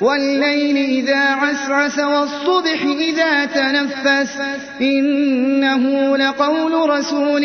[0.00, 4.36] والليل إذا عسعس والصبح إذا تنفس
[4.80, 7.40] إنه لقول رسول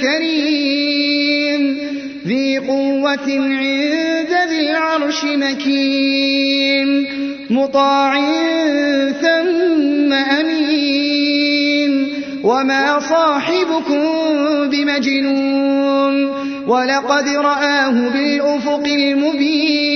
[0.00, 1.78] كريم.
[2.26, 7.06] ذي قوة عند ذي العرش مكين.
[7.50, 8.20] مطاع
[9.12, 12.06] ثم أمين.
[12.44, 14.02] وما صاحبكم
[14.70, 16.30] بمجنون.
[16.66, 19.95] ولقد رآه بالأفق المبين.